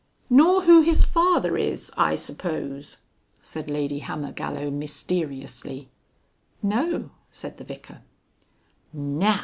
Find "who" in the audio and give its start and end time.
0.63-0.81